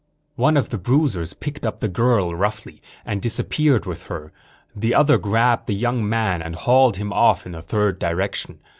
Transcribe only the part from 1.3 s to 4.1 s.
picked up the girl, roughly, and disappeared with